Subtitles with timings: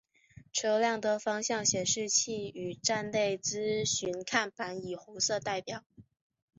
[0.51, 5.83] 车辆的方向显示器与站内资讯看板以红色代表。